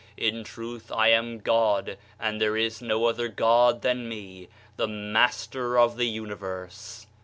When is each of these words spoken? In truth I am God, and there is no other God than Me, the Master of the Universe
In 0.17 0.43
truth 0.43 0.91
I 0.91 1.09
am 1.09 1.37
God, 1.37 1.95
and 2.19 2.41
there 2.41 2.57
is 2.57 2.81
no 2.81 3.05
other 3.05 3.27
God 3.27 3.83
than 3.83 4.09
Me, 4.09 4.49
the 4.75 4.87
Master 4.87 5.77
of 5.77 5.95
the 5.95 6.07
Universe 6.07 7.05